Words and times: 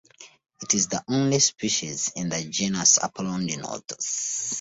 It 0.63 0.73
is 0.73 0.87
the 0.87 1.03
only 1.09 1.37
species 1.37 2.11
in 2.15 2.29
the 2.29 2.43
genus 2.45 2.97
Aplodinotus. 2.97 4.47